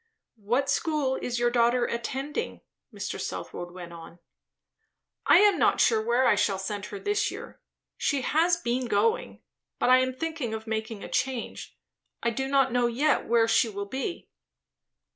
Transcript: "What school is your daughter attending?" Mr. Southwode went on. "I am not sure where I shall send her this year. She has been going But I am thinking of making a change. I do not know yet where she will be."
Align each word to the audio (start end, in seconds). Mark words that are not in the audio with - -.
"What 0.41 0.67
school 0.67 1.15
is 1.17 1.37
your 1.37 1.51
daughter 1.51 1.85
attending?" 1.85 2.61
Mr. 2.91 3.21
Southwode 3.21 3.71
went 3.71 3.93
on. 3.93 4.17
"I 5.27 5.37
am 5.41 5.59
not 5.59 5.79
sure 5.79 6.01
where 6.01 6.25
I 6.25 6.33
shall 6.33 6.57
send 6.57 6.85
her 6.87 6.97
this 6.97 7.29
year. 7.29 7.59
She 7.97 8.21
has 8.21 8.57
been 8.57 8.87
going 8.87 9.43
But 9.77 9.91
I 9.91 9.99
am 9.99 10.13
thinking 10.15 10.55
of 10.55 10.65
making 10.65 11.03
a 11.03 11.07
change. 11.07 11.77
I 12.23 12.31
do 12.31 12.47
not 12.47 12.71
know 12.71 12.87
yet 12.87 13.27
where 13.27 13.47
she 13.47 13.69
will 13.69 13.85
be." 13.85 14.27